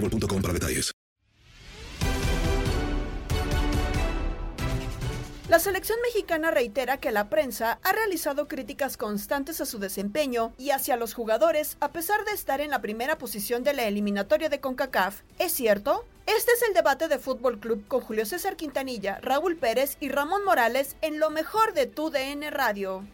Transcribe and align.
boostmobile.com 0.00 0.42
para 0.42 0.54
detalles. 0.54 0.92
La 5.48 5.58
selección 5.58 5.98
mexicana 6.02 6.50
reitera 6.50 6.98
que 6.98 7.10
la 7.10 7.30
prensa 7.30 7.78
ha 7.82 7.92
realizado 7.92 8.48
críticas 8.48 8.98
constantes 8.98 9.62
a 9.62 9.66
su 9.66 9.78
desempeño 9.78 10.52
y 10.58 10.70
hacia 10.72 10.98
los 10.98 11.14
jugadores 11.14 11.78
a 11.80 11.90
pesar 11.90 12.26
de 12.26 12.32
estar 12.32 12.60
en 12.60 12.68
la 12.68 12.82
primera 12.82 13.16
posición 13.16 13.64
de 13.64 13.72
la 13.72 13.84
eliminatoria 13.84 14.50
de 14.50 14.60
CONCACAF. 14.60 15.22
¿Es 15.38 15.52
cierto? 15.52 16.04
Este 16.26 16.52
es 16.52 16.62
el 16.68 16.74
debate 16.74 17.08
de 17.08 17.18
Fútbol 17.18 17.58
Club 17.60 17.88
con 17.88 18.02
Julio 18.02 18.26
César 18.26 18.56
Quintanilla, 18.56 19.20
Raúl 19.22 19.56
Pérez 19.56 19.96
y 20.00 20.10
Ramón 20.10 20.44
Morales 20.44 20.96
en 21.00 21.18
lo 21.18 21.30
mejor 21.30 21.72
de 21.72 21.86
tu 21.86 22.10
DN 22.10 22.50
Radio. 22.50 23.04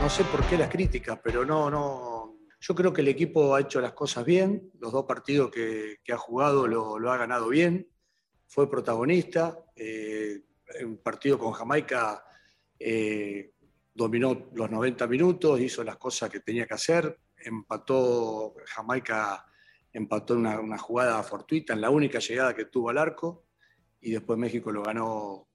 No 0.00 0.08
sé 0.08 0.24
por 0.24 0.42
qué 0.46 0.56
las 0.56 0.70
críticas, 0.70 1.18
pero 1.22 1.44
no, 1.44 1.68
no. 1.70 2.19
Yo 2.60 2.74
creo 2.74 2.92
que 2.92 3.00
el 3.00 3.08
equipo 3.08 3.54
ha 3.54 3.60
hecho 3.60 3.80
las 3.80 3.94
cosas 3.94 4.24
bien. 4.24 4.70
Los 4.78 4.92
dos 4.92 5.06
partidos 5.06 5.50
que, 5.50 5.96
que 6.04 6.12
ha 6.12 6.18
jugado 6.18 6.66
lo, 6.66 7.10
ha 7.10 7.16
ganado 7.16 7.48
bien. 7.48 7.88
Fue 8.46 8.70
protagonista. 8.70 9.64
Eh, 9.74 10.42
un 10.84 10.98
partido 10.98 11.38
con 11.38 11.52
Jamaica 11.52 12.22
eh, 12.78 13.54
dominó 13.94 14.50
los 14.54 14.70
90 14.70 15.06
minutos, 15.06 15.60
hizo 15.60 15.82
las 15.82 15.96
cosas 15.96 16.28
que 16.28 16.40
tenía 16.40 16.66
que 16.66 16.74
hacer. 16.74 17.18
Empató 17.34 18.54
Jamaica, 18.66 19.46
empató 19.90 20.34
una, 20.34 20.78
jugada 20.78 21.22
fortuita 21.22 21.72
en 21.72 21.80
la 21.80 21.88
única 21.88 22.18
llegada 22.18 22.54
que 22.54 22.66
tuvo 22.66 22.90
al 22.90 22.98
arco. 22.98 23.46
Y 24.02 24.12
después 24.12 24.38
México 24.38 24.70
lo 24.70 24.82
ganó 24.82 25.48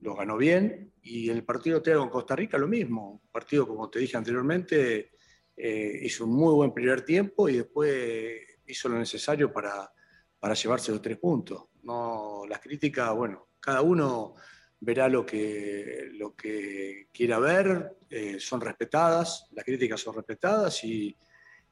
lo 0.00 0.14
ganó 0.14 0.36
bien. 0.36 0.92
Y 1.02 1.30
el 1.30 1.44
partido 1.44 1.82
que 1.82 1.94
con 1.94 2.10
Costa 2.10 2.34
Rica 2.34 2.58
lo 2.58 2.66
mismo. 2.66 3.12
Un 3.12 3.28
partido, 3.30 3.66
como 3.66 3.88
te 3.88 4.00
dije 4.00 4.16
anteriormente, 4.16 5.12
eh, 5.58 6.00
hizo 6.02 6.24
un 6.24 6.34
muy 6.34 6.54
buen 6.54 6.72
primer 6.72 7.02
tiempo 7.02 7.48
y 7.48 7.56
después 7.56 8.40
hizo 8.66 8.88
lo 8.88 8.98
necesario 8.98 9.52
para, 9.52 9.90
para 10.38 10.54
llevarse 10.54 10.92
los 10.92 11.02
tres 11.02 11.18
puntos. 11.18 11.64
No, 11.82 12.44
las 12.48 12.60
críticas, 12.60 13.14
bueno, 13.14 13.48
cada 13.58 13.82
uno 13.82 14.34
verá 14.80 15.08
lo 15.08 15.26
que, 15.26 16.10
lo 16.12 16.36
que 16.36 17.08
quiera 17.12 17.38
ver, 17.38 17.96
eh, 18.08 18.38
son 18.38 18.60
respetadas, 18.60 19.48
las 19.52 19.64
críticas 19.64 20.00
son 20.00 20.14
respetadas 20.14 20.84
y, 20.84 21.16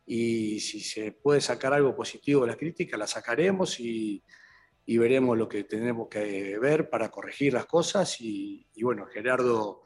y 0.07 0.59
si 0.59 0.81
se 0.81 1.13
puede 1.13 1.41
sacar 1.41 1.73
algo 1.73 1.95
positivo 1.95 2.41
de 2.43 2.49
las 2.49 2.57
críticas, 2.57 2.99
las 2.99 3.11
sacaremos 3.11 3.79
y, 3.79 4.25
y 4.85 4.99
veremos 4.99 5.39
lo 5.39 5.49
que 5.49 5.65
tenemos 5.65 6.09
que 6.09 6.59
ver 6.59 6.91
para 6.91 7.11
corregir 7.11 7.53
las 7.53 7.67
cosas 7.67 8.21
y, 8.21 8.67
y 8.75 8.83
bueno, 8.83 9.07
Gerardo 9.07 9.86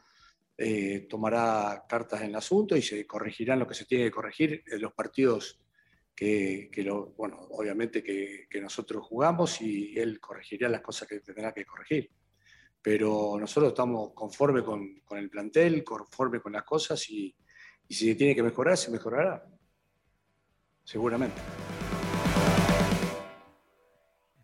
eh, 0.63 1.07
tomará 1.09 1.85
cartas 1.89 2.21
en 2.21 2.27
el 2.27 2.35
asunto 2.35 2.77
y 2.77 2.83
se 2.83 3.07
corregirán 3.07 3.57
lo 3.57 3.67
que 3.67 3.73
se 3.73 3.85
tiene 3.85 4.03
que 4.03 4.11
corregir 4.11 4.63
en 4.67 4.79
los 4.79 4.93
partidos 4.93 5.59
que, 6.15 6.69
bueno, 7.17 7.47
obviamente 7.49 8.03
que, 8.03 8.47
nosotros 8.61 9.03
jugamos 9.07 9.59
y 9.59 9.97
él 9.97 10.19
corregirá 10.19 10.69
las 10.69 10.81
cosas 10.81 11.07
que 11.07 11.19
tendrá 11.21 11.51
que 11.51 11.65
corregir. 11.65 12.11
Pero 12.79 13.37
nosotros 13.39 13.71
estamos 13.71 14.11
conforme 14.13 14.63
con, 14.63 15.01
el 15.09 15.29
plantel, 15.31 15.83
conforme 15.83 16.39
con 16.39 16.53
las 16.53 16.63
cosas 16.63 17.09
y, 17.09 17.35
y 17.87 17.93
si 17.95 18.13
tiene 18.13 18.35
que 18.35 18.43
mejorar, 18.43 18.77
se 18.77 18.91
mejorará. 18.91 19.43
Seguramente. 20.83 21.41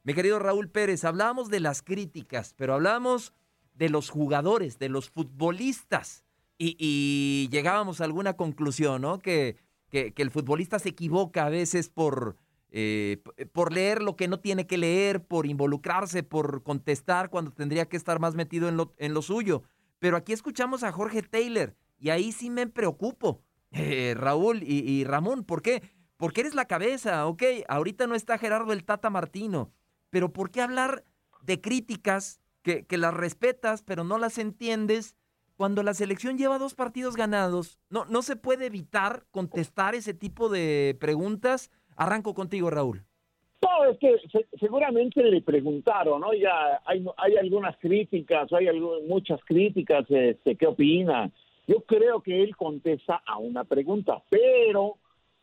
Mi 0.01 0.16
querido 0.16 0.39
Raúl 0.39 0.72
Pérez, 0.72 1.03
hablábamos 1.03 1.49
de 1.51 1.59
las 1.59 1.84
críticas, 1.84 2.55
pero 2.57 2.73
hablamos 2.73 3.35
de 3.78 3.90
los 3.90 4.10
jugadores, 4.10 4.80
de 4.80 4.90
los 4.90 5.10
futbolistas. 5.10 6.24
Y, 6.60 7.48
llegábamos 7.52 8.02
a 8.02 8.06
alguna 8.06 8.34
conclusión, 8.34 9.04
¿no? 9.04 9.20
Que, 9.20 9.58
que, 9.90 10.12
que, 10.14 10.24
el 10.24 10.32
futbolista 10.32 10.80
se 10.80 10.90
equivoca 10.90 11.46
a 11.46 11.50
veces 11.50 11.90
por, 11.90 12.36
eh, 12.72 13.22
por 13.54 13.72
leer 13.72 14.02
lo 14.02 14.16
que 14.16 14.28
no 14.28 14.40
tiene 14.40 14.66
que 14.66 14.78
leer, 14.78 15.24
por 15.24 15.46
involucrarse, 15.46 16.24
por 16.24 16.64
contestar 16.64 17.30
cuando 17.30 17.52
tendría 17.52 17.88
que 17.88 17.96
estar 17.96 18.20
más 18.20 18.34
metido 18.34 18.68
en 18.68 18.76
lo, 18.76 18.94
en 18.98 19.14
lo 19.14 19.22
suyo. 19.22 19.64
Pero 20.00 20.18
aquí 20.18 20.34
escuchamos 20.34 20.82
a 20.84 20.92
Jorge 20.92 21.22
Taylor 21.22 21.76
y 22.00 22.09
ahí 22.09 22.32
sí 22.32 22.50
me 22.50 22.66
preocupo, 22.66 23.44
eh, 23.72 24.16
Raúl 24.18 24.64
y, 24.64 24.80
y 24.80 25.04
Ramón. 25.04 25.44
¿Por 25.44 25.62
qué? 25.62 25.84
Porque 26.18 26.42
eres 26.42 26.56
la 26.56 26.66
cabeza, 26.66 27.28
ok. 27.28 27.44
Ahorita 27.68 28.08
no 28.08 28.16
está 28.16 28.40
Gerardo 28.40 28.74
el 28.74 28.84
Tata 28.84 29.12
Martino, 29.12 29.72
pero 30.09 30.34
¿por 30.34 30.50
qué 30.50 30.62
hablar 30.62 31.06
de 31.44 31.62
críticas 31.62 32.42
que, 32.67 32.85
que, 32.85 32.97
las 32.97 33.13
respetas, 33.13 33.81
pero 33.81 34.03
no 34.03 34.17
las 34.17 34.38
entiendes. 34.38 35.16
Cuando 35.55 35.83
la 35.83 35.94
selección 35.94 36.38
lleva 36.38 36.59
dos 36.59 36.75
partidos 36.75 37.16
ganados, 37.16 37.79
no, 37.89 38.03
no 38.05 38.22
se 38.22 38.35
puede 38.35 38.66
evitar 38.66 39.23
contestar 39.31 39.95
ese 39.95 40.13
tipo 40.13 40.49
de 40.49 40.97
preguntas. 40.99 41.72
Arranco 41.96 42.34
contigo, 42.34 42.69
Raúl. 42.69 43.03
No, 43.61 43.85
es 43.90 43.97
que 43.99 44.19
se, 44.29 44.46
seguramente 44.59 45.23
le 45.23 45.41
preguntaron, 45.41 46.19
¿no? 46.22 46.34
Ya 46.34 46.81
hay, 46.85 47.03
hay 47.16 47.37
algunas 47.37 47.78
críticas, 47.78 48.52
hay 48.52 48.67
algo, 48.67 48.99
muchas 49.08 49.40
críticas, 49.46 50.05
este, 50.09 50.58
¿qué 50.58 50.67
opina? 50.67 51.31
Yo 51.67 51.81
creo 51.81 52.22
que 52.22 52.43
él 52.43 52.55
contesta 52.55 53.23
a 53.25 53.37
una 53.37 53.63
pregunta, 53.63 54.22
pero 54.29 54.97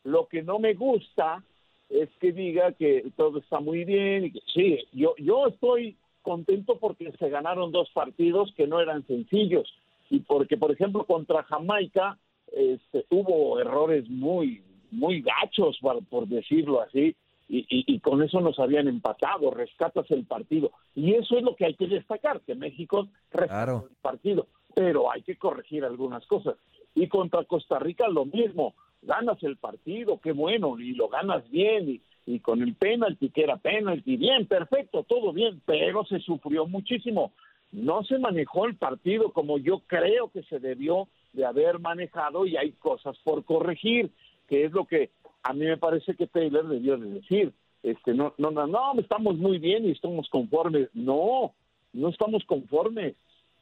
lo 0.04 0.28
que 0.28 0.42
no 0.42 0.58
me 0.58 0.74
gusta 0.74 1.42
es 1.88 2.08
que 2.20 2.32
diga 2.32 2.72
que 2.72 3.10
todo 3.16 3.38
está 3.38 3.60
muy 3.60 3.84
bien 3.84 4.26
y 4.26 4.32
que 4.32 4.40
sí, 4.52 4.78
yo, 4.92 5.14
yo 5.18 5.48
estoy 5.48 5.96
contento 6.24 6.78
porque 6.80 7.12
se 7.12 7.28
ganaron 7.28 7.70
dos 7.70 7.88
partidos 7.90 8.52
que 8.56 8.66
no 8.66 8.80
eran 8.80 9.06
sencillos 9.06 9.72
y 10.10 10.20
porque, 10.20 10.56
por 10.56 10.72
ejemplo, 10.72 11.04
contra 11.04 11.44
Jamaica 11.44 12.18
este, 12.52 13.06
hubo 13.10 13.60
errores 13.60 14.08
muy, 14.08 14.62
muy 14.90 15.22
gachos, 15.22 15.78
por, 15.80 16.04
por 16.06 16.26
decirlo 16.26 16.80
así, 16.80 17.14
y, 17.48 17.58
y, 17.58 17.94
y, 17.94 18.00
con 18.00 18.22
eso 18.22 18.40
nos 18.40 18.58
habían 18.58 18.88
empatado, 18.88 19.50
rescatas 19.50 20.10
el 20.10 20.24
partido. 20.24 20.72
Y 20.94 21.12
eso 21.12 21.36
es 21.36 21.42
lo 21.42 21.54
que 21.54 21.66
hay 21.66 21.74
que 21.74 21.86
destacar, 21.86 22.40
que 22.40 22.54
México 22.54 23.08
rescató 23.30 23.52
claro. 23.52 23.88
el 23.90 23.96
partido, 24.00 24.46
pero 24.74 25.12
hay 25.12 25.22
que 25.22 25.36
corregir 25.36 25.84
algunas 25.84 26.26
cosas. 26.26 26.56
Y 26.94 27.06
contra 27.08 27.44
Costa 27.44 27.78
Rica 27.78 28.08
lo 28.08 28.24
mismo, 28.24 28.74
ganas 29.02 29.42
el 29.42 29.58
partido, 29.58 30.20
qué 30.22 30.32
bueno, 30.32 30.78
y 30.78 30.94
lo 30.94 31.08
ganas 31.08 31.48
bien, 31.50 31.90
y, 31.90 32.00
y 32.26 32.40
con 32.40 32.62
el 32.62 32.74
penalti, 32.74 33.30
que 33.30 33.42
era 33.42 33.56
penalti, 33.56 34.16
bien, 34.16 34.46
perfecto, 34.46 35.02
todo 35.02 35.32
bien, 35.32 35.60
pero 35.66 36.04
se 36.04 36.20
sufrió 36.20 36.66
muchísimo. 36.66 37.32
No 37.72 38.04
se 38.04 38.18
manejó 38.18 38.66
el 38.66 38.76
partido 38.76 39.32
como 39.32 39.58
yo 39.58 39.80
creo 39.86 40.30
que 40.30 40.42
se 40.44 40.58
debió 40.58 41.08
de 41.32 41.44
haber 41.44 41.80
manejado 41.80 42.46
y 42.46 42.56
hay 42.56 42.72
cosas 42.72 43.16
por 43.24 43.44
corregir, 43.44 44.10
que 44.48 44.64
es 44.64 44.72
lo 44.72 44.84
que 44.86 45.10
a 45.42 45.52
mí 45.52 45.66
me 45.66 45.76
parece 45.76 46.14
que 46.14 46.26
Taylor 46.26 46.66
debió 46.68 46.96
de 46.96 47.10
decir. 47.10 47.52
Este, 47.82 48.14
no, 48.14 48.32
no, 48.38 48.50
no, 48.50 48.66
no, 48.66 48.94
estamos 48.98 49.36
muy 49.36 49.58
bien 49.58 49.84
y 49.84 49.90
estamos 49.90 50.28
conformes. 50.30 50.88
No, 50.94 51.52
no 51.92 52.08
estamos 52.08 52.44
conformes. 52.44 53.14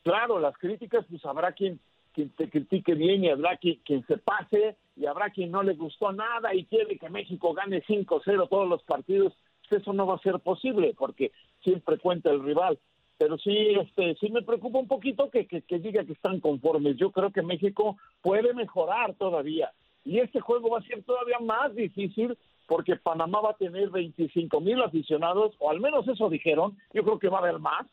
Claro, 0.04 0.38
las 0.38 0.56
críticas, 0.58 1.04
pues 1.10 1.24
habrá 1.24 1.52
quien, 1.52 1.80
quien 2.12 2.30
te 2.30 2.48
critique 2.48 2.94
bien 2.94 3.24
y 3.24 3.30
habrá 3.30 3.56
quien, 3.56 3.80
se 4.06 4.18
pase 4.18 4.76
y 4.96 5.06
habrá 5.06 5.30
quien 5.30 5.50
no 5.50 5.62
le 5.62 5.74
gustó 5.74 6.12
nada 6.12 6.54
y 6.54 6.64
quiere 6.64 6.98
que 6.98 7.10
México 7.10 7.54
gane 7.54 7.82
5-0 7.82 8.48
todos 8.48 8.68
los 8.68 8.82
partidos. 8.84 9.32
Eso 9.70 9.94
no 9.94 10.06
va 10.06 10.16
a 10.16 10.18
ser 10.18 10.38
posible 10.40 10.94
porque 10.98 11.32
siempre 11.62 11.98
cuenta 11.98 12.30
el 12.30 12.42
rival 12.42 12.78
pero 13.18 13.38
sí, 13.38 13.56
este, 13.80 14.16
sí 14.16 14.30
me 14.30 14.42
preocupa 14.42 14.80
un 14.80 14.88
poquito 14.88 15.30
que, 15.30 15.46
que, 15.46 15.78
diga 15.78 16.04
que 16.04 16.12
están 16.12 16.40
conformes. 16.40 16.96
Yo 16.96 17.12
creo 17.12 17.30
que 17.30 17.40
México 17.40 17.96
puede 18.20 18.52
mejorar 18.52 19.14
todavía. 19.14 19.70
Y 20.04 20.18
este 20.18 20.40
juego 20.40 20.70
va 20.70 20.80
a 20.80 20.82
ser 20.82 21.04
todavía 21.04 21.38
más 21.38 21.72
difícil 21.72 22.36
porque 22.66 22.96
Panamá 22.96 23.40
va 23.40 23.50
a 23.50 23.56
tener 23.56 23.90
25 23.90 24.60
mil 24.60 24.82
aficionados, 24.82 25.54
o 25.60 25.70
al 25.70 25.78
menos 25.78 26.08
eso 26.08 26.28
dijeron. 26.28 26.76
Yo 26.92 27.04
creo 27.04 27.20
que 27.20 27.28
va 27.28 27.38
a 27.38 27.42
haber 27.42 27.60
más. 27.60 27.86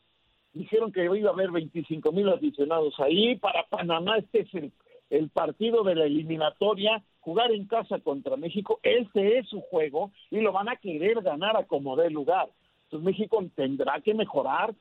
Dijeron 0.53 0.91
que 0.91 1.05
iba 1.05 1.29
a 1.29 1.33
haber 1.33 1.51
25 1.51 2.11
mil 2.11 2.29
aficionados 2.29 2.99
ahí. 2.99 3.35
Para 3.37 3.63
Panamá 3.67 4.17
este 4.17 4.41
es 4.41 4.71
el, 5.09 5.29
partido 5.29 5.83
de 5.83 5.95
la 5.95 6.05
eliminatoria. 6.05 7.03
Jugar 7.21 7.51
en 7.51 7.65
casa 7.65 7.99
contra 7.99 8.37
México, 8.37 8.79
ese 8.81 9.37
es 9.37 9.47
su 9.49 9.61
juego 9.61 10.11
y 10.31 10.39
lo 10.39 10.51
van 10.51 10.69
a 10.69 10.77
querer 10.77 11.21
ganar 11.21 11.57
a 11.57 11.65
como 11.65 11.95
dé 11.95 12.09
lugar. 12.09 12.49
Entonces 12.85 13.05
México 13.05 13.43
tendrá 13.55 14.01
que 14.01 14.13
mejorar, 14.13 14.73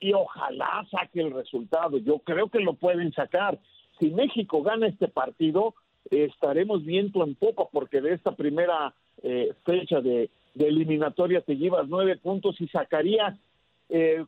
y 0.00 0.14
ojalá 0.14 0.86
saque 0.90 1.20
el 1.20 1.32
resultado. 1.32 1.98
Yo 1.98 2.18
creo 2.20 2.48
que 2.48 2.60
lo 2.60 2.74
pueden 2.74 3.12
sacar. 3.12 3.58
Si 3.98 4.10
México 4.10 4.62
gana 4.62 4.88
este 4.88 5.08
partido, 5.08 5.74
estaremos 6.10 6.84
viento 6.84 7.22
en 7.22 7.34
poco 7.34 7.68
porque 7.70 8.00
de 8.00 8.14
esta 8.14 8.34
primera 8.34 8.94
eh, 9.22 9.52
fecha 9.64 10.00
de, 10.00 10.30
eliminatoria 10.58 11.42
te 11.42 11.56
llevas 11.56 11.86
nueve 11.88 12.16
puntos 12.16 12.60
y 12.60 12.66
sacarías, 12.68 13.38
eh, 13.88 14.24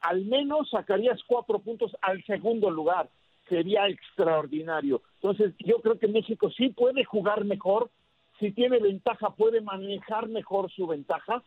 al 0.00 0.24
menos 0.24 0.70
sacarías 0.70 1.20
cuatro 1.26 1.58
puntos 1.58 1.96
al 2.02 2.22
segundo 2.24 2.70
lugar. 2.70 3.08
Sería 3.48 3.88
extraordinario. 3.88 5.02
Entonces, 5.14 5.54
yo 5.58 5.80
creo 5.80 5.98
que 5.98 6.08
México 6.08 6.50
sí 6.50 6.68
puede 6.68 7.04
jugar 7.04 7.44
mejor, 7.44 7.90
si 8.38 8.52
tiene 8.52 8.78
ventaja 8.78 9.30
puede 9.30 9.60
manejar 9.60 10.28
mejor 10.28 10.70
su 10.70 10.86
ventaja, 10.86 11.42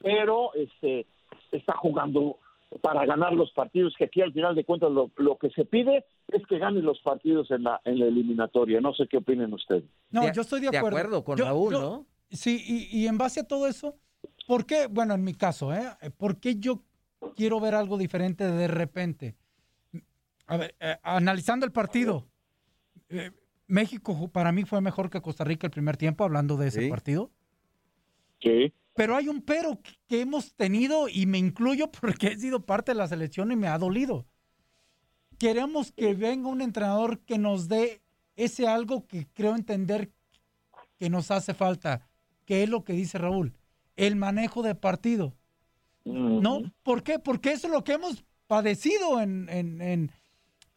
pero 0.00 0.52
este 0.54 1.06
está 1.52 1.76
jugando 1.76 2.38
para 2.82 3.06
ganar 3.06 3.32
los 3.32 3.50
partidos, 3.52 3.94
que 3.96 4.04
aquí 4.04 4.20
al 4.20 4.32
final 4.32 4.54
de 4.54 4.64
cuentas 4.64 4.90
lo, 4.90 5.38
que 5.38 5.50
se 5.50 5.64
pide 5.64 6.04
es 6.28 6.46
que 6.46 6.58
ganen 6.58 6.84
los 6.84 7.00
partidos 7.00 7.50
en 7.50 7.64
la, 7.64 7.80
en 7.84 7.98
la 7.98 8.06
eliminatoria. 8.06 8.80
No 8.80 8.92
sé 8.94 9.06
qué 9.06 9.18
opinen 9.18 9.52
ustedes. 9.52 9.84
No, 10.10 10.30
yo 10.32 10.42
estoy 10.42 10.60
de 10.60 10.68
acuerdo. 10.68 10.96
De 10.96 11.00
acuerdo 11.00 11.24
con 11.24 11.38
Raúl, 11.38 11.72
¿no? 11.72 12.06
Sí, 12.30 12.88
y, 12.90 13.06
en 13.06 13.16
base 13.16 13.40
a 13.40 13.48
todo 13.48 13.66
eso, 13.66 13.96
¿por 14.46 14.66
qué? 14.66 14.86
Bueno, 14.86 15.14
en 15.14 15.24
mi 15.24 15.32
caso, 15.32 15.72
¿eh? 15.72 15.88
¿Por 16.18 16.38
qué 16.38 16.56
yo 16.56 16.82
quiero 17.36 17.60
ver 17.60 17.74
algo 17.74 17.98
diferente 17.98 18.44
de 18.44 18.68
repente? 18.68 19.36
A 20.46 20.56
ver, 20.56 20.74
eh, 20.80 20.96
analizando 21.02 21.66
el 21.66 21.72
partido, 21.72 22.26
eh, 23.08 23.30
México 23.66 24.28
para 24.28 24.50
mí 24.50 24.64
fue 24.64 24.80
mejor 24.80 25.10
que 25.10 25.20
Costa 25.20 25.44
Rica 25.44 25.66
el 25.66 25.70
primer 25.70 25.96
tiempo, 25.96 26.24
hablando 26.24 26.56
de 26.56 26.68
ese 26.68 26.88
partido. 26.88 27.30
Sí. 28.40 28.72
Pero 28.94 29.14
hay 29.14 29.28
un 29.28 29.42
pero 29.42 29.78
que 30.06 30.20
hemos 30.22 30.54
tenido 30.54 31.08
y 31.08 31.26
me 31.26 31.38
incluyo 31.38 31.90
porque 32.00 32.28
he 32.28 32.38
sido 32.38 32.64
parte 32.64 32.92
de 32.92 32.98
la 32.98 33.08
selección 33.08 33.52
y 33.52 33.56
me 33.56 33.68
ha 33.68 33.78
dolido. 33.78 34.26
Queremos 35.38 35.92
que 35.92 36.14
venga 36.14 36.48
un 36.48 36.62
entrenador 36.62 37.20
que 37.20 37.38
nos 37.38 37.68
dé 37.68 38.02
ese 38.34 38.66
algo 38.66 39.06
que 39.06 39.28
creo 39.34 39.54
entender 39.54 40.10
que 40.98 41.10
nos 41.10 41.30
hace 41.30 41.54
falta, 41.54 42.08
que 42.44 42.62
es 42.62 42.68
lo 42.68 42.84
que 42.84 42.92
dice 42.92 43.18
Raúl, 43.18 43.56
el 43.96 44.16
manejo 44.16 44.62
de 44.62 44.74
partido. 44.74 45.36
¿No? 46.12 46.62
¿Por 46.82 47.02
qué? 47.02 47.18
Porque 47.18 47.52
eso 47.52 47.66
es 47.66 47.72
lo 47.72 47.84
que 47.84 47.92
hemos 47.92 48.24
padecido 48.46 49.20
en, 49.20 49.48
en, 49.50 50.10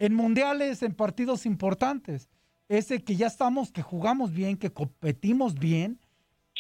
en 0.02 0.14
mundiales, 0.14 0.82
en 0.84 0.94
partidos 0.94 1.46
importantes. 1.46 2.30
Ese 2.68 3.04
que 3.04 3.16
ya 3.16 3.28
estamos, 3.28 3.72
que 3.72 3.82
jugamos 3.82 4.32
bien, 4.32 4.58
que 4.58 4.72
competimos 4.72 5.56
bien, 5.56 6.00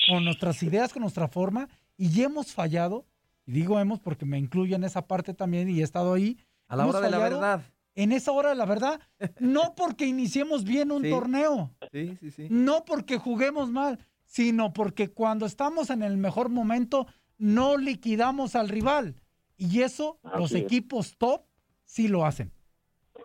con 0.07 0.25
nuestras 0.25 0.62
ideas, 0.63 0.94
con 0.94 1.01
nuestra 1.01 1.27
forma, 1.27 1.69
y 1.97 2.21
hemos 2.21 2.53
fallado, 2.53 3.06
y 3.45 3.53
digo 3.53 3.79
hemos 3.79 4.00
porque 4.00 4.25
me 4.25 4.38
incluyo 4.38 4.75
en 4.75 4.83
esa 4.83 5.07
parte 5.07 5.33
también 5.33 5.69
y 5.69 5.79
he 5.79 5.83
estado 5.83 6.13
ahí. 6.13 6.38
A 6.68 6.75
la 6.75 6.85
hora 6.85 7.01
de 7.01 7.09
la 7.09 7.18
verdad. 7.18 7.63
En 7.95 8.12
esa 8.12 8.31
hora 8.31 8.50
de 8.50 8.56
la 8.56 8.65
verdad, 8.65 9.01
no 9.39 9.75
porque 9.75 10.06
iniciemos 10.06 10.63
bien 10.63 10.91
un 10.91 11.09
torneo, 11.09 11.71
sí, 11.91 12.18
sí, 12.19 12.31
sí. 12.31 12.47
no 12.50 12.85
porque 12.85 13.18
juguemos 13.18 13.69
mal, 13.69 14.00
sino 14.25 14.71
porque 14.71 15.09
cuando 15.09 15.45
estamos 15.45 15.89
en 15.89 16.03
el 16.03 16.15
mejor 16.15 16.50
momento 16.50 17.07
no 17.41 17.75
liquidamos 17.75 18.55
al 18.55 18.69
rival. 18.69 19.15
Y 19.57 19.81
eso 19.81 20.19
los 20.38 20.53
equipos 20.53 21.17
top 21.17 21.43
sí 21.83 22.07
lo 22.07 22.25
hacen. 22.25 22.51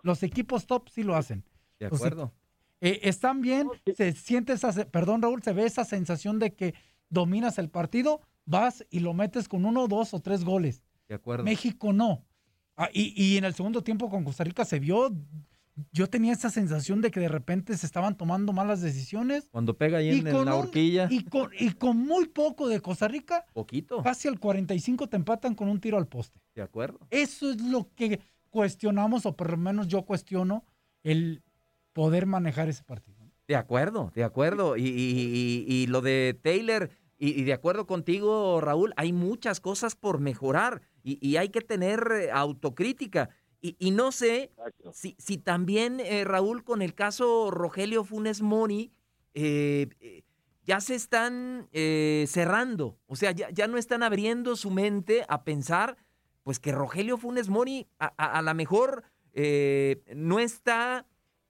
Los 0.01 0.23
equipos 0.23 0.65
top 0.65 0.89
sí 0.89 1.03
lo 1.03 1.15
hacen. 1.15 1.45
De 1.79 1.85
acuerdo. 1.85 2.33
Eh, 2.81 3.01
están 3.03 3.41
bien, 3.41 3.69
se 3.95 4.11
siente 4.13 4.53
esa, 4.53 4.71
perdón 4.85 5.21
Raúl, 5.21 5.41
se 5.43 5.53
ve 5.53 5.65
esa 5.65 5.85
sensación 5.85 6.39
de 6.39 6.53
que 6.53 6.73
dominas 7.09 7.57
el 7.59 7.69
partido, 7.69 8.21
vas 8.45 8.85
y 8.89 8.99
lo 8.99 9.13
metes 9.13 9.47
con 9.47 9.65
uno, 9.65 9.87
dos 9.87 10.13
o 10.13 10.19
tres 10.19 10.43
goles. 10.43 10.83
De 11.07 11.15
acuerdo. 11.15 11.43
México 11.43 11.93
no. 11.93 12.25
Ah, 12.75 12.89
y, 12.93 13.37
en 13.37 13.43
el 13.43 13.53
segundo 13.53 13.83
tiempo 13.83 14.09
con 14.09 14.23
Costa 14.23 14.43
Rica 14.43 14.65
se 14.65 14.79
vio, 14.79 15.11
yo 15.91 16.07
tenía 16.07 16.33
esa 16.33 16.49
sensación 16.49 17.01
de 17.01 17.11
que 17.11 17.19
de 17.19 17.27
repente 17.27 17.77
se 17.77 17.85
estaban 17.85 18.17
tomando 18.17 18.53
malas 18.53 18.81
decisiones. 18.81 19.47
Cuando 19.51 19.77
pega 19.77 19.99
ahí 19.99 20.09
en, 20.09 20.23
la 20.45 20.55
horquilla. 20.55 21.07
y, 21.09 21.23
con, 21.25 21.51
y 21.57 21.71
con 21.71 21.97
muy 21.97 22.27
poco 22.27 22.67
de 22.67 22.79
Costa 22.79 23.07
Rica. 23.07 23.45
Poquito. 23.53 24.01
Casi 24.03 24.27
al 24.27 24.39
45 24.39 25.07
te 25.07 25.15
empatan 25.15 25.55
con 25.55 25.69
un 25.69 25.79
tiro 25.79 25.97
al 25.97 26.07
poste. 26.07 26.39
De 26.55 26.61
acuerdo. 26.61 26.99
Eso 27.09 27.51
es 27.51 27.61
lo 27.61 27.89
que 27.95 28.19
cuestionamos, 28.49 29.25
o 29.25 29.35
por 29.35 29.51
lo 29.51 29.57
menos 29.57 29.87
yo 29.87 30.03
cuestiono, 30.03 30.65
el, 31.03 31.43
poder 31.97 32.27
manejar 32.27 32.69
ese 32.69 32.83
partido. 32.83 33.17
De 33.47 33.55
acuerdo, 33.55 34.11
de 34.13 34.23
acuerdo. 34.23 34.75
Y, 34.77 35.87
lo 35.89 36.01
de 36.01 36.39
Taylor, 36.43 36.91
y, 37.17 37.43
de 37.43 37.53
acuerdo 37.53 37.87
contigo, 37.87 38.61
Raúl, 38.61 38.93
hay 38.97 39.13
muchas 39.13 39.59
cosas 39.59 39.95
por 39.95 40.19
mejorar 40.19 40.83
y, 41.01 41.37
hay 41.37 41.49
que 41.49 41.61
tener 41.61 42.07
eh, 42.11 42.29
autocrítica. 42.31 43.29
Y, 43.59 43.91
no 43.91 44.11
sé 44.11 44.51
si, 44.93 45.15
si, 45.17 45.37
también, 45.37 45.99
eh, 45.99 46.23
Raúl, 46.23 46.63
con 46.63 46.81
el 46.81 46.93
caso 46.93 47.49
Rogelio 47.51 48.03
Funes 48.03 48.41
Mori, 48.41 48.93
eh, 49.33 50.23
ya 50.63 50.79
se 50.79 50.95
están 50.95 51.67
cerrando, 51.71 52.97
o 53.07 53.15
sea, 53.15 53.31
ya, 53.31 53.49
ya, 53.49 53.67
no 53.67 53.77
están 53.77 54.03
abriendo 54.03 54.55
su 54.55 54.69
mente 54.69 55.25
a 55.27 55.43
pensar, 55.43 55.97
pues 56.43 56.59
que 56.59 56.71
Rogelio 56.71 57.17
Funes 57.17 57.49
Mori 57.49 57.87
a, 57.99 58.13
a, 58.17 58.37
a 58.37 58.41
lo 58.41 58.53
mejor 58.53 59.03
no 60.15 60.39
está 60.39 61.05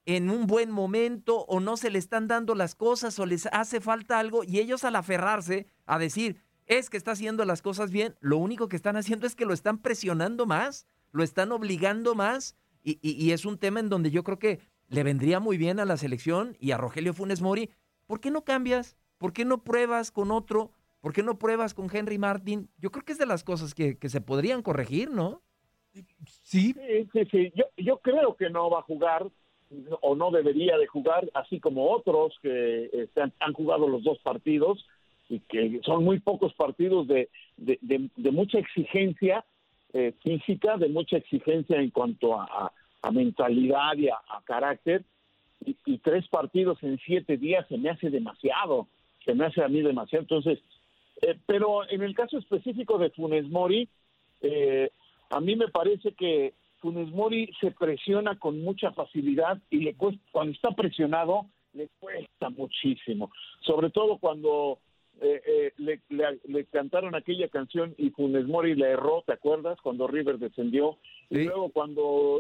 en 0.08 0.30
un 0.30 0.48
buen 0.48 0.72
momento 0.72 1.40
o 1.48 1.60
no 1.60 1.76
se 1.76 1.90
le 1.90 2.00
están 2.00 2.30
dando 2.30 2.56
las 2.56 2.76
cosas 2.76 3.20
o 3.20 3.26
les 3.26 3.46
hace 3.48 3.82
falta 3.82 4.18
algo 4.18 4.46
y 4.46 4.60
ellos 4.60 4.86
al 4.86 4.96
aferrarse 4.96 5.68
a 5.86 6.00
decir, 6.00 6.42
es 6.66 6.90
que 6.90 6.96
está 6.96 7.12
haciendo 7.12 7.44
las 7.44 7.62
cosas 7.62 7.92
bien, 7.92 8.16
lo 8.22 8.38
único 8.38 8.70
que 8.70 8.78
están 8.78 8.96
haciendo 8.96 9.28
es 9.28 9.36
que 9.36 9.46
lo 9.46 9.54
están 9.54 9.80
presionando 9.80 10.46
más, 10.46 10.88
lo 11.18 11.24
están 11.24 11.52
obligando 11.52 12.16
más 12.16 12.56
y, 12.84 13.32
es 13.32 13.44
un 13.44 13.58
tema 13.58 13.82
en 13.82 13.90
donde 13.90 14.12
yo 14.12 14.24
creo 14.24 14.40
que 14.40 14.60
le 14.88 15.04
vendría 15.04 15.42
muy 15.42 15.58
bien 15.58 15.82
a 15.82 15.86
la 15.86 15.98
selección 15.98 16.56
y 16.62 16.72
a 16.72 16.78
Rogelio 16.78 17.14
Funes 17.14 17.42
Mori. 17.42 17.70
¿Por 18.06 18.22
qué 18.22 18.32
no 18.32 18.46
cambias? 18.46 18.96
¿Por 19.18 19.34
qué 19.34 19.44
no 19.44 19.62
pruebas 19.66 20.10
con 20.10 20.32
otro? 20.32 20.72
¿Por 21.02 21.12
qué 21.12 21.22
no 21.22 21.38
pruebas 21.38 21.74
con 21.74 21.94
Henry 21.94 22.18
Martin? 22.18 22.70
Yo 22.78 22.92
creo 22.92 23.04
que 23.04 23.12
es 23.12 23.18
de 23.18 23.26
las 23.26 23.44
cosas 23.44 23.74
que, 23.74 23.98
se 24.02 24.22
podrían 24.22 24.62
corregir, 24.62 25.10
¿no? 25.10 25.42
Sí. 26.44 26.74
Sí, 26.74 27.10
sí, 27.12 27.26
sí. 27.30 27.52
Yo, 27.56 27.66
yo 27.76 27.98
creo 27.98 28.38
que 28.38 28.50
no 28.50 28.70
va 28.70 28.80
a 28.80 28.84
jugar 28.84 29.28
o 30.02 30.16
no 30.16 30.32
debería 30.32 30.78
de 30.78 30.88
jugar, 30.88 31.30
así 31.34 31.60
como 31.60 31.92
otros 31.92 32.38
que 32.42 32.90
este, 32.94 33.22
han, 33.22 33.54
jugado 33.54 33.88
los 33.88 34.04
dos 34.04 34.18
partidos 34.20 34.86
y 35.28 35.40
que 35.42 35.82
son 35.84 36.06
muy 36.06 36.20
pocos 36.20 36.54
partidos 36.54 37.08
de, 37.08 37.30
de, 37.58 38.32
mucha 38.32 38.60
exigencia 38.60 39.44
eh, 39.94 40.14
física, 40.22 40.78
de 40.78 40.90
mucha 40.90 41.18
exigencia 41.18 41.80
en 41.80 41.90
cuanto 41.92 42.40
a, 42.40 42.72
mentalidad 43.12 43.96
y 43.96 44.10
a, 44.10 44.20
carácter. 44.44 45.04
Y, 45.66 45.98
tres 46.00 46.28
partidos 46.28 46.78
en 46.84 47.00
siete 47.00 47.38
días 47.38 47.66
se 47.68 47.78
me 47.78 47.90
hace 47.90 48.10
demasiado, 48.10 48.88
se 49.26 49.34
me 49.34 49.46
hace 49.46 49.64
a 49.64 49.68
mí 49.68 49.82
demasiado. 49.82 50.24
Entonces, 50.24 50.60
eh, 51.22 51.38
pero 51.46 51.90
en 51.90 52.04
el 52.04 52.14
caso 52.14 52.38
específico 52.38 52.98
de 52.98 53.10
Funes 53.12 53.50
Mori, 53.50 53.88
eh, 54.42 54.90
a 55.30 55.40
mí 55.40 55.56
me 55.56 55.70
parece 55.70 56.12
que 56.12 56.54
Funes 56.80 57.10
Mori 57.10 57.50
se 57.60 57.72
presiona 57.72 58.38
con 58.38 58.62
mucha 58.62 58.92
facilidad 58.92 59.58
y 59.70 59.78
le 59.78 59.96
cuesta, 59.96 60.22
cuando 60.32 60.54
está 60.54 60.72
presionado 60.72 61.48
le 61.74 61.90
cuesta 62.00 62.50
muchísimo, 62.50 63.32
sobre 63.62 63.90
todo 63.90 64.18
cuando 64.18 64.80
eh, 65.22 65.42
eh, 65.46 65.74
le, 65.78 66.00
le- 66.10 66.40
le 66.46 66.66
cantaron 66.66 67.16
aquella 67.16 67.48
canción 67.50 67.94
y 67.98 68.10
Funes 68.12 68.46
Mori 68.46 68.76
le 68.76 68.90
erró, 68.90 69.24
¿te 69.26 69.34
acuerdas? 69.34 69.80
Cuando 69.82 70.08
River 70.08 70.38
descendió. 70.38 70.98
Y 71.30 71.44
luego 71.46 71.70
cuando 71.70 72.40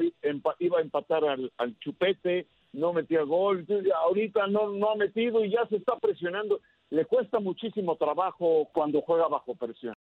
iba 0.60 0.80
a 0.80 0.82
empatar 0.82 1.26
al, 1.26 1.52
al 1.58 1.78
chupete, 1.80 2.48
no 2.74 2.94
metía 2.94 3.24
gol. 3.24 3.66
Ahorita 4.04 4.48
no, 4.48 4.70
no 4.70 4.92
ha 4.92 4.96
metido 4.96 5.44
y 5.44 5.50
ya 5.52 5.66
se 5.68 5.78
está 5.78 5.98
presionando. 6.00 6.62
Le 6.90 7.06
cuesta 7.06 7.40
muchísimo 7.40 7.96
trabajo 7.98 8.70
cuando 8.74 9.02
juega 9.02 9.28
bajo 9.28 9.56
presión. 9.56 9.94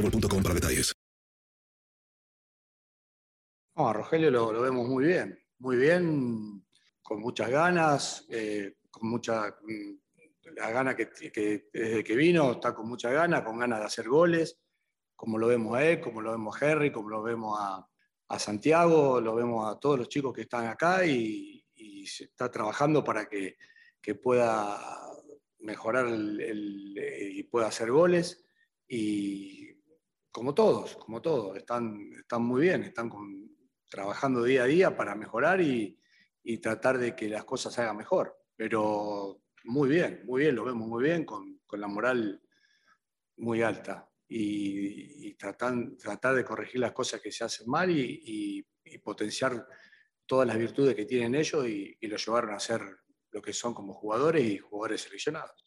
boostmobile.com 0.00 0.42
para 0.42 0.54
detalles. 0.54 0.94
No, 3.76 3.88
a 3.88 3.92
Rogelio 3.92 4.30
lo, 4.30 4.60
vemos 4.60 4.88
muy 4.88 5.04
bien, 5.04 5.38
muy 5.58 5.76
bien, 5.76 6.66
con 7.02 7.20
muchas 7.20 7.48
ganas, 7.48 8.26
eh, 8.28 8.74
con 8.90 9.08
mucha 9.08 9.56
mm, 9.62 10.54
la 10.56 10.70
gana 10.70 10.96
que, 10.96 11.10
desde 11.72 12.02
que 12.02 12.16
vino 12.16 12.52
está 12.52 12.74
con 12.74 12.88
mucha 12.88 13.12
gana, 13.12 13.44
con 13.44 13.58
ganas 13.58 13.78
de 13.78 13.86
hacer 13.86 14.08
goles, 14.08 14.58
como 15.14 15.38
lo 15.38 15.46
vemos 15.46 15.76
a 15.76 15.84
él, 15.84 16.00
como 16.00 16.20
lo 16.20 16.32
vemos 16.32 16.60
a 16.60 16.70
Henry, 16.70 16.90
como 16.90 17.08
lo 17.08 17.22
vemos 17.22 17.56
a, 17.60 17.84
Santiago, 18.38 19.20
lo 19.22 19.34
vemos 19.34 19.66
a 19.66 19.78
todos 19.78 19.98
los 19.98 20.08
chicos 20.08 20.34
que 20.34 20.42
están 20.42 20.66
acá 20.66 21.06
y, 21.06 21.54
está 22.20 22.50
trabajando 22.50 23.04
para 23.04 23.28
que, 23.28 23.56
que 24.00 24.14
pueda 24.14 24.78
mejorar 25.60 26.06
el- 26.06 26.96
y 27.32 27.42
pueda 27.44 27.66
hacer 27.68 27.90
goles 27.90 28.44
y 28.88 29.57
como 30.38 30.54
todos, 30.54 30.96
como 30.98 31.20
todos, 31.20 31.56
están, 31.56 32.12
están 32.16 32.42
muy 32.42 32.62
bien, 32.62 32.84
están 32.84 33.10
trabajando 33.90 34.44
día 34.44 34.62
a 34.62 34.66
día 34.66 34.96
para 34.96 35.16
mejorar 35.16 35.60
y, 35.60 35.98
tratar 36.62 36.96
de 36.96 37.14
que 37.14 37.28
las 37.28 37.44
cosas 37.44 37.74
se 37.74 37.82
hagan 37.82 37.96
mejor. 37.96 38.38
Pero 38.56 39.42
muy 39.64 39.88
bien, 39.88 40.22
muy 40.24 40.42
bien, 40.42 40.54
lo 40.54 40.64
vemos 40.64 40.86
muy 40.86 41.02
bien, 41.02 41.24
con, 41.24 41.60
la 41.72 41.88
moral 41.88 42.40
muy 43.38 43.62
alta 43.62 44.08
y, 44.28 45.34
tratan- 45.34 45.98
tratar 45.98 46.36
de 46.36 46.44
corregir 46.44 46.80
las 46.80 46.92
cosas 46.92 47.20
que 47.20 47.32
se 47.32 47.42
hacen 47.42 47.68
mal 47.68 47.90
y, 47.90 48.64
y- 48.84 48.98
potenciar 49.02 49.66
todas 50.24 50.46
las 50.46 50.56
virtudes 50.56 50.94
que 50.94 51.04
tienen 51.04 51.34
ellos 51.34 51.66
y 51.68 52.06
lo 52.06 52.16
llevaron 52.16 52.54
a 52.54 52.60
ser 52.60 52.80
lo 53.32 53.42
que 53.42 53.52
son 53.52 53.74
como 53.74 53.92
jugadores 53.92 54.44
y 54.44 54.58
jugadores 54.58 55.02
seleccionados. 55.02 55.66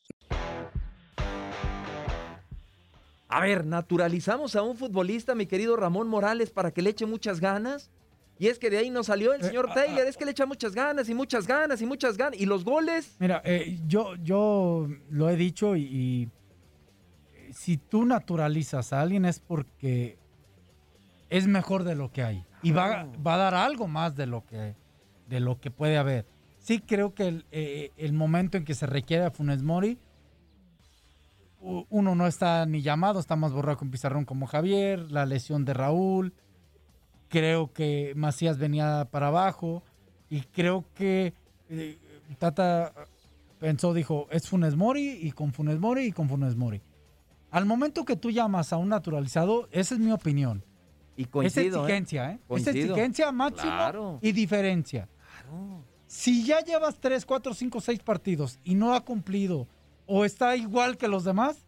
A 3.31 3.39
ver, 3.39 3.65
naturalizamos 3.65 4.57
a 4.57 4.61
un 4.61 4.75
futbolista, 4.75 5.35
mi 5.35 5.45
querido 5.45 5.77
Ramón 5.77 6.09
Morales, 6.09 6.51
para 6.51 6.71
que 6.71 6.81
le 6.81 6.89
eche 6.89 7.05
muchas 7.05 7.39
ganas. 7.39 7.89
Y 8.38 8.47
es 8.47 8.59
que 8.59 8.69
de 8.69 8.79
ahí 8.79 8.89
nos 8.89 9.05
salió 9.05 9.33
el 9.33 9.41
señor 9.41 9.71
Taylor, 9.73 10.05
es 10.05 10.17
que 10.17 10.25
le 10.25 10.31
echa 10.31 10.45
muchas 10.45 10.73
ganas 10.73 11.07
y 11.07 11.13
muchas 11.13 11.47
ganas 11.47 11.81
y 11.81 11.85
muchas 11.85 12.17
ganas. 12.17 12.39
¿Y 12.39 12.45
los 12.45 12.65
goles? 12.65 13.15
Mira, 13.19 13.41
eh, 13.45 13.79
yo, 13.88 14.15
yo 14.15 14.89
lo 15.09 15.29
he 15.29 15.35
dicho 15.38 15.75
y, 15.75 15.83
y, 15.83 16.29
eh, 17.33 17.51
si 17.53 17.77
tú 17.77 18.03
naturalizas 18.03 18.91
a 18.93 19.01
alguien 19.01 19.25
es 19.25 19.39
porque 19.39 20.17
es 21.29 21.47
mejor 21.47 21.83
de 21.83 21.95
lo 21.95 22.11
que 22.11 22.23
hay 22.23 22.45
y 22.63 22.71
va, 22.71 23.07
va 23.25 23.35
a 23.35 23.38
dar 23.38 23.53
algo 23.53 23.88
más 23.88 24.15
de 24.15 24.25
lo 24.25 24.45
que, 24.45 24.75
de 25.29 25.39
lo 25.39 25.61
que 25.61 25.71
puede 25.71 25.97
haber. 25.97 26.25
Sí 26.59 26.79
creo 26.79 27.13
que 27.13 27.27
el, 27.27 27.45
eh, 27.51 27.91
el 27.95 28.11
momento 28.11 28.57
en 28.57 28.65
que 28.65 28.75
se 28.75 28.88
requiere 28.88 29.23
a 29.23 29.31
Funes 29.31 29.63
Mori, 29.63 29.97
uno 31.62 32.15
no 32.15 32.27
está 32.27 32.65
ni 32.65 32.82
llamado, 32.82 33.20
está 33.20 33.36
más 33.36 33.51
borrado 33.53 33.77
con 33.77 33.91
Pizarrón 33.91 34.25
como 34.25 34.48
Javier, 34.48 35.12
la 35.12 35.25
lesión 35.25 35.63
de 35.63 35.74
Raúl, 35.74 36.34
creo 37.30 37.72
que 37.72 38.13
Macías 38.15 38.58
venía 38.58 39.08
para 39.12 39.27
abajo 39.27 39.84
y 40.30 40.41
creo 40.41 40.86
que 40.96 41.34
eh, 41.70 41.98
Tata 42.39 42.94
pensó, 43.60 43.94
dijo, 43.94 44.27
es 44.32 44.48
Funes 44.50 44.75
Mori 44.75 45.20
y 45.22 45.32
con 45.32 45.53
Funes 45.53 45.80
Mori 45.80 46.06
y 46.06 46.12
con 46.12 46.27
Funes 46.30 46.56
Mori. 46.56 46.82
Al 47.51 47.65
momento 47.65 48.06
que 48.06 48.15
tú 48.15 48.32
llamas 48.32 48.74
a 48.74 48.77
un 48.77 48.89
naturalizado, 48.89 49.68
esa 49.72 49.94
es 49.96 50.00
mi 50.00 50.12
opinión. 50.12 50.63
Y 51.18 51.24
es 51.24 51.27
coincido, 51.27 51.82
¿eh? 51.82 51.84
exigencia, 51.84 52.32
¿eh? 52.32 52.39
Es 52.41 52.48
Coincido. 52.48 52.77
exigencia 52.96 53.32
máximo 53.32 53.72
Claro. 53.72 54.20
y 54.22 54.32
diferencia. 54.32 55.08
Si 56.08 56.44
ya 56.46 56.62
llevas 56.62 57.00
3, 57.00 57.25
4, 57.25 57.53
5, 57.53 57.82
6 57.82 58.00
partidos 58.00 58.60
y 58.63 58.75
no 58.75 58.94
ha 58.96 59.01
cumplido 59.01 59.68
o 60.13 60.25
está 60.25 60.58
igual 60.58 60.98
que 60.98 61.08
los 61.08 61.24
demás, 61.24 61.65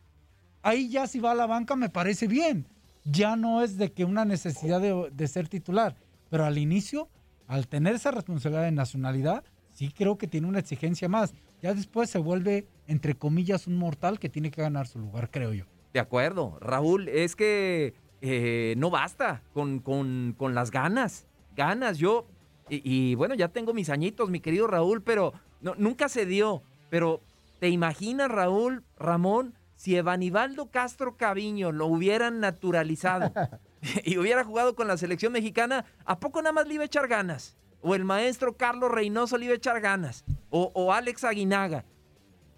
ahí 0.63 0.89
ya 0.89 1.07
si 1.07 1.19
va 1.21 1.31
a 1.31 1.35
la 1.35 1.45
banca 1.45 1.77
me 1.77 1.87
parece 1.89 2.27
bien. 2.27 2.67
Ya 3.05 3.37
no 3.37 3.61
es 3.61 3.77
de 3.77 3.93
que 3.93 4.03
una 4.03 4.25
necesidad 4.25 4.81
de, 4.81 5.27
ser 5.27 5.47
titular, 5.47 5.95
pero 6.29 6.43
al 6.43 6.57
inicio, 6.57 7.09
al 7.47 7.67
tener 7.69 7.95
esa 7.95 8.11
responsabilidad 8.11 8.63
de 8.63 8.71
nacionalidad, 8.71 9.45
sí 9.71 9.91
creo 9.95 10.17
que 10.17 10.27
tiene 10.27 10.47
una 10.47 10.59
exigencia 10.59 11.07
más. 11.07 11.33
Ya 11.61 11.73
después 11.73 12.09
se 12.09 12.19
vuelve, 12.19 12.67
entre 12.87 13.15
comillas, 13.15 13.65
un 13.67 13.77
mortal 13.77 14.19
que 14.19 14.27
tiene 14.29 14.51
que 14.51 14.61
ganar 14.61 14.87
su 14.87 14.99
lugar, 14.99 15.31
creo 15.31 15.53
yo. 15.53 15.63
De 15.93 16.01
acuerdo, 16.01 16.57
Raúl, 16.59 17.07
es 17.07 17.35
que 17.37 17.93
eh, 18.21 18.73
no 18.77 18.89
basta 18.89 19.41
con, 19.53 19.79
con- 19.79 20.35
con 20.37 20.53
las 20.53 20.69
ganas. 20.71 21.27
Ganas, 21.55 21.97
yo, 21.97 22.25
y, 22.69 22.81
y 22.83 23.15
bueno, 23.15 23.35
ya 23.35 23.47
tengo 23.47 23.73
mis 23.73 23.89
añitos, 23.89 24.29
mi 24.29 24.41
querido 24.41 24.67
Raúl, 24.67 25.01
pero 25.01 25.33
no, 25.61 25.75
nunca 25.75 26.09
se 26.09 26.25
dio. 26.25 26.61
Pero, 26.89 27.21
¿te 27.63 27.69
imaginas, 27.69 28.27
Raúl, 28.27 28.83
Ramón, 28.97 29.57
si 29.77 29.95
Evanibaldo 29.95 30.69
Castro 30.69 31.15
Caviño 31.15 31.71
lo 31.71 31.87
hubieran 31.87 32.41
naturalizado 32.41 33.31
y 34.03 34.17
hubiera 34.17 34.43
jugado 34.43 34.75
con 34.75 34.89
la 34.89 34.97
selección 34.97 35.31
mexicana, 35.31 35.85
¿a 36.03 36.19
poco 36.19 36.41
nada 36.41 36.51
más 36.51 36.67
le 36.67 36.73
iba 36.73 36.83
a 36.83 36.87
echar 36.87 37.07
ganas? 37.07 37.55
o 37.81 37.95
el 37.95 38.03
maestro 38.03 38.57
Carlos 38.57 38.91
Reynoso 38.91 39.37
le 39.37 39.45
iba 39.45 39.53
a 39.53 39.57
echar 39.57 39.79
ganas, 39.79 40.25
o, 40.49 40.71
o 40.73 40.91
Alex 40.91 41.23
Aguinaga. 41.23 41.85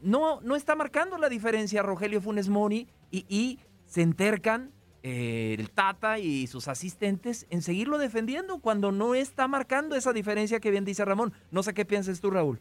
No, 0.02 0.42
no 0.42 0.56
está 0.56 0.76
marcando 0.76 1.20
la 1.20 1.30
diferencia 1.30 1.84
Rogelio 1.84 2.20
Funes 2.20 2.50
Mori 2.50 2.88
y, 3.12 3.28
y 3.30 3.60
se 3.86 4.02
entercan 4.02 4.72
eh, 5.04 5.56
el 5.60 5.70
Tata 5.70 6.18
y 6.18 6.48
sus 6.48 6.68
asistentes 6.68 7.46
en 7.52 7.62
seguirlo 7.62 8.00
defendiendo 8.00 8.58
cuando 8.58 8.92
no 8.92 9.14
está 9.14 9.48
marcando 9.48 9.96
esa 9.96 10.14
diferencia 10.14 10.60
que 10.60 10.72
bien 10.72 10.84
dice 10.84 11.06
Ramón. 11.06 11.32
No 11.52 11.62
sé 11.62 11.76
qué 11.76 11.86
piensas 11.86 12.22
tú, 12.22 12.32
Raúl. 12.32 12.60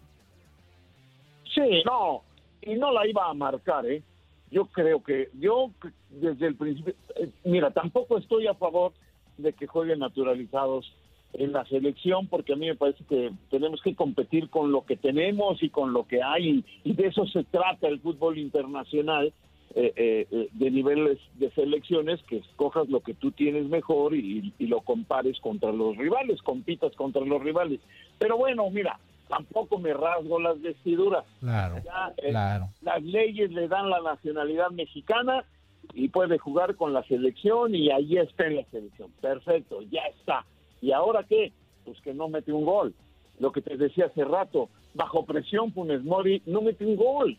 Sí, 1.54 1.82
no, 1.86 2.22
y 2.66 2.75
no 2.76 2.92
la 2.92 3.06
iba 3.06 3.28
a 3.28 3.35
marcar, 3.35 3.87
¿eh? 3.87 4.02
Yo 4.50 4.66
creo 4.66 5.02
que, 5.02 5.30
yo 5.38 5.71
desde 6.11 6.47
el 6.47 6.54
principio, 6.54 6.94
eh, 7.16 7.30
mira, 7.44 7.71
tampoco 7.71 8.18
estoy 8.18 8.47
a 8.47 8.54
favor 8.54 8.92
de 9.38 9.52
que 9.52 9.66
jueguen 9.66 9.99
naturalizados 9.99 10.92
en 11.33 11.52
la 11.52 11.64
selección, 11.66 12.28
porque 12.28 12.52
a 12.52 12.56
mí 12.56 12.66
me 12.66 12.76
parece 12.76 13.04
que 13.04 13.33
tenemos 13.50 13.83
que 13.83 13.94
competir 13.94 14.49
con 14.50 14.71
lo 14.71 14.85
que 14.85 14.97
tenemos 14.97 15.62
y 15.62 15.71
con 15.71 15.92
lo 15.92 16.06
que 16.06 16.23
hay, 16.23 16.64
y 16.85 16.92
de 16.94 17.09
eso 17.09 17.26
se 17.26 17.42
trata 17.44 17.88
el 17.88 18.00
fútbol 18.00 18.38
internacional, 18.38 19.33
eh, 19.76 19.92
eh, 20.30 20.49
de 20.52 20.71
niveles 20.71 21.18
de 21.35 21.50
selecciones, 21.50 22.23
que 22.28 22.37
escojas 22.37 22.88
lo 22.88 23.00
que 23.00 23.12
tú 23.12 23.33
tienes 23.33 23.68
mejor 23.68 24.14
y, 24.14 24.52
lo 24.61 24.83
compares 24.83 25.40
contra 25.40 25.73
los 25.73 25.97
rivales, 25.97 26.40
compitas 26.42 26.94
contra 26.94 27.23
los 27.23 27.42
rivales. 27.42 27.80
Pero 28.18 28.37
bueno, 28.38 28.71
mira, 28.71 29.00
tampoco 29.28 29.78
me 29.78 29.93
rasgo 29.93 30.38
las 30.40 30.61
vestiduras. 30.61 31.25
Claro, 31.40 31.76
eh, 32.19 32.31
claro. 32.31 32.69
Las 32.83 33.02
leyes 33.02 33.50
le 33.52 33.69
dan 33.69 33.90
la 33.90 34.00
nacionalidad 34.00 34.71
mexicana 34.71 35.45
y 35.93 36.09
puede 36.09 36.38
jugar 36.38 36.76
con 36.76 36.93
la 36.93 37.02
selección 37.04 37.75
y 37.75 37.90
ahí 37.90 38.16
está 38.16 38.47
en 38.47 38.57
la 38.57 38.64
selección. 38.71 39.11
Perfecto, 39.21 39.83
ya 39.83 40.02
está. 40.19 40.45
¿Y 40.81 40.93
ahora 40.93 41.25
qué? 41.25 41.52
Pues 41.85 42.00
que 42.00 42.14
no 42.14 42.28
mete 42.28 42.52
un 42.52 42.64
gol. 42.64 42.95
Lo 43.38 43.52
que 43.52 43.61
te 43.61 43.76
decía 43.76 44.07
hace 44.07 44.25
rato, 44.25 44.69
bajo 44.95 45.25
presión 45.25 45.73
Funes 45.73 46.04
Mori 46.04 46.43
no 46.47 46.62
mete 46.62 46.87
un 46.87 46.97
gol. 46.97 47.37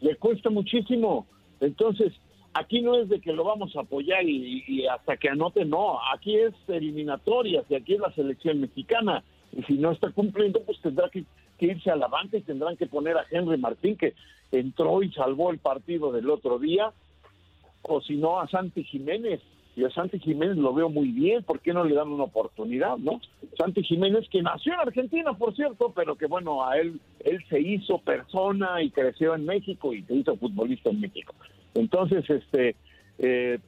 Le 0.00 0.16
cuesta 0.16 0.50
muchísimo. 0.50 1.26
Entonces, 1.60 2.12
aquí 2.54 2.80
no 2.80 2.96
es 2.96 3.08
de 3.08 3.20
que 3.20 3.32
lo 3.32 3.44
vamos 3.44 3.74
a 3.76 3.80
apoyar 3.80 4.24
y, 4.24 4.64
y 4.66 4.86
hasta 4.86 5.16
que 5.16 5.28
anote, 5.28 5.64
no. 5.64 5.98
Aquí 6.14 6.36
es 6.36 6.54
eliminatorias 6.68 7.64
y 7.68 7.74
aquí 7.74 7.94
es 7.94 8.00
la 8.00 8.12
selección 8.12 8.60
mexicana 8.60 9.24
y 9.52 9.62
si 9.62 9.74
no 9.74 9.92
está 9.92 10.10
cumpliendo, 10.10 10.62
pues 10.62 10.80
tendrá 10.80 11.08
que, 11.10 11.24
irse 11.60 11.90
a 11.90 11.96
la 11.96 12.06
banca 12.06 12.36
y 12.36 12.42
tendrán 12.42 12.76
que 12.76 12.86
poner 12.86 13.16
a 13.16 13.26
Henry 13.30 13.58
Martín, 13.58 13.96
que 13.96 14.14
entró 14.52 15.02
y 15.02 15.10
salvó 15.12 15.50
el 15.50 15.58
partido 15.58 16.12
del 16.12 16.30
otro 16.30 16.58
día, 16.58 16.92
o 17.82 18.00
si 18.00 18.16
no, 18.16 18.40
a 18.40 18.48
Santi 18.48 18.84
Jiménez. 18.84 19.40
Y 19.74 19.84
a 19.84 19.90
Santi 19.90 20.18
Jiménez 20.18 20.56
lo 20.56 20.74
veo 20.74 20.88
muy 20.88 21.08
bien, 21.08 21.42
¿por 21.44 21.60
qué 21.60 21.72
no 21.72 21.84
le 21.84 21.94
dan 21.94 22.08
una 22.08 22.24
oportunidad, 22.24 22.96
no? 22.96 23.20
Santi 23.56 23.82
Jiménez, 23.82 24.28
que 24.28 24.42
nació 24.42 24.74
en 24.74 24.80
Argentina, 24.80 25.32
por 25.32 25.54
cierto, 25.54 25.92
pero 25.94 26.16
que 26.16 26.26
bueno, 26.26 26.64
a 26.64 26.78
él, 26.78 27.00
él 27.20 27.44
se 27.48 27.60
hizo 27.60 27.98
persona 27.98 28.82
y 28.82 28.90
creció 28.90 29.34
en 29.34 29.44
México 29.44 29.92
y 29.94 30.02
se 30.02 30.14
hizo 30.14 30.36
futbolista 30.36 30.90
en 30.90 31.00
México. 31.00 31.34
Entonces, 31.74 32.28
este, 32.28 32.74
eh, 33.18 33.58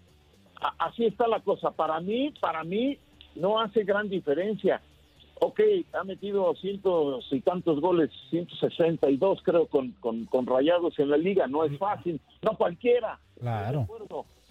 así 0.78 1.06
está 1.06 1.28
la 1.28 1.40
cosa. 1.40 1.70
Para 1.70 2.00
mí, 2.00 2.32
para 2.40 2.64
mí, 2.64 2.98
no 3.36 3.60
hace 3.60 3.84
gran 3.84 4.08
diferencia 4.08 4.80
ok, 5.40 5.60
ha 5.98 6.04
metido 6.04 6.54
cientos 6.56 7.26
y 7.30 7.40
tantos 7.40 7.80
goles, 7.80 8.10
162 8.30 9.40
creo 9.42 9.66
con, 9.66 9.92
con, 9.92 10.26
con, 10.26 10.46
rayados 10.46 10.98
en 10.98 11.10
la 11.10 11.16
liga, 11.16 11.46
no 11.46 11.64
es 11.64 11.76
fácil, 11.78 12.20
no 12.42 12.56
cualquiera. 12.56 13.18
Claro. 13.38 13.88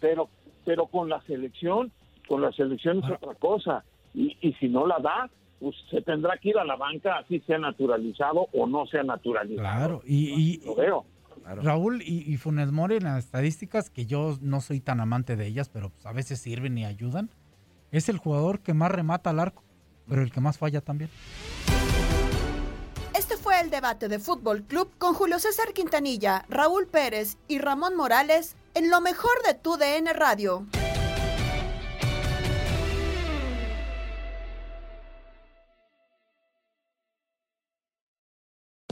Pero, 0.01 0.29
pero 0.65 0.87
con 0.87 1.09
la 1.09 1.21
selección, 1.21 1.91
con 2.27 2.41
la 2.41 2.51
selección 2.51 3.03
es 3.03 3.11
otra 3.11 3.35
cosa. 3.35 3.83
Y, 4.13 4.35
y 4.41 4.53
si 4.53 4.67
no 4.67 4.87
la 4.87 4.99
da, 4.99 5.29
pues 5.59 5.75
se 5.91 6.01
tendrá 6.01 6.37
que 6.37 6.49
ir 6.49 6.57
a 6.57 6.65
la 6.65 6.75
banca, 6.75 7.17
así 7.19 7.39
sea 7.41 7.59
naturalizado 7.59 8.47
o 8.53 8.65
no 8.65 8.87
sea 8.87 9.03
naturalizado. 9.03 9.61
Claro, 9.61 10.01
y, 10.05 10.33
y 10.33 10.65
lo 10.65 10.75
veo. 10.75 11.05
Claro. 11.43 11.61
Raúl 11.61 12.01
y, 12.01 12.31
y, 12.31 12.37
Funes 12.37 12.71
Mori 12.71 12.95
en 12.95 13.05
las 13.05 13.25
estadísticas, 13.25 13.89
que 13.89 14.05
yo 14.05 14.37
no 14.41 14.59
soy 14.61 14.81
tan 14.81 14.99
amante 14.99 15.35
de 15.35 15.47
ellas, 15.47 15.69
pero 15.69 15.89
pues 15.89 16.05
a 16.05 16.11
veces 16.11 16.39
sirven 16.39 16.77
y 16.77 16.85
ayudan, 16.85 17.29
es 17.91 18.09
el 18.09 18.17
jugador 18.17 18.59
que 18.59 18.73
más 18.73 18.91
remata 18.91 19.29
al 19.29 19.39
arco 19.39 19.63
pero 20.09 20.23
el 20.23 20.31
que 20.31 20.41
más 20.41 20.57
falla 20.57 20.81
también. 20.81 21.09
Este 23.13 23.37
fue 23.37 23.61
el 23.61 23.69
debate 23.69 24.07
de 24.07 24.19
Fútbol 24.19 24.63
Club 24.63 24.89
con 24.97 25.13
Julio 25.13 25.39
César 25.39 25.73
Quintanilla, 25.73 26.45
Raúl 26.49 26.87
Pérez 26.87 27.37
y 27.47 27.59
Ramón 27.59 27.95
Morales 27.95 28.55
en 28.73 28.89
lo 28.89 29.01
mejor 29.01 29.31
de 29.45 29.53
tu 29.53 29.77
DN 29.77 30.11
Radio. 30.13 30.65